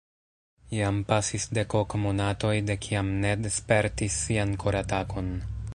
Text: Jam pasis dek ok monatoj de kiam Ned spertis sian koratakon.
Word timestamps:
Jam 0.77 0.95
pasis 1.09 1.45
dek 1.57 1.75
ok 1.81 1.95
monatoj 2.05 2.55
de 2.71 2.79
kiam 2.87 3.15
Ned 3.27 3.53
spertis 3.59 4.17
sian 4.23 4.57
koratakon. 4.65 5.29